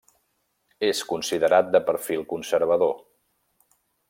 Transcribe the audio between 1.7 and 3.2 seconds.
de perfil conservador.